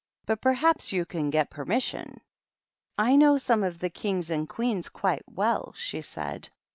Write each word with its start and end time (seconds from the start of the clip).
But 0.25 0.41
perhaps 0.41 0.91
you 0.91 1.05
can 1.05 1.29
get 1.29 1.51
permission."" 1.51 2.21
I 3.11 3.15
know 3.15 3.37
some 3.37 3.61
of 3.61 3.77
the 3.77 3.91
Kings 3.91 4.31
and 4.31 4.49
Queens 4.49 4.89
quite 4.89 5.21
well," 5.29 5.73
she 5.77 6.01
said. 6.01 6.49